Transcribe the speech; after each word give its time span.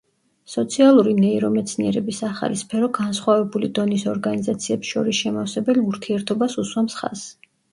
სოციალური 0.51 1.11
ნეირომეცნიერების 1.17 2.21
ახალი 2.29 2.57
სფერო 2.63 2.89
განსხვავებული 2.99 3.71
დონის 3.81 4.07
ორგანიზაციებს 4.15 4.95
შორის 4.95 5.21
შემავსებელ 5.27 5.83
ურთიერთობას 5.85 6.59
უსვამს 6.65 6.99
ხაზს. 7.03 7.31